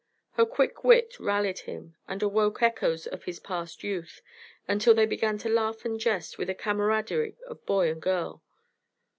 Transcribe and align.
Her 0.31 0.47
quick 0.47 0.83
wit 0.83 1.19
rallied 1.19 1.59
him 1.59 1.95
and 2.07 2.23
awoke 2.23 2.63
echoes 2.63 3.05
of 3.05 3.25
his 3.25 3.39
past 3.39 3.83
youth, 3.83 4.23
until 4.67 4.95
they 4.95 5.05
began 5.05 5.37
to 5.37 5.47
laugh 5.47 5.85
and 5.85 5.99
jest 5.99 6.39
with 6.39 6.47
the 6.47 6.55
camaraderie 6.55 7.37
of 7.45 7.63
boy 7.67 7.91
and 7.91 8.01
girl. 8.01 8.41